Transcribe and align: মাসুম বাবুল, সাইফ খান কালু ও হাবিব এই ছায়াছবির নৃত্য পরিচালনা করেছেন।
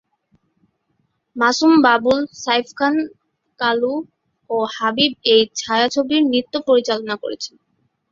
মাসুম 1.35 1.73
বাবুল, 1.85 2.19
সাইফ 2.43 2.67
খান 2.75 2.95
কালু 3.59 3.93
ও 4.49 4.57
হাবিব 4.75 5.11
এই 5.33 5.41
ছায়াছবির 5.59 6.21
নৃত্য 6.31 6.53
পরিচালনা 6.67 7.15
করেছেন। 7.23 7.55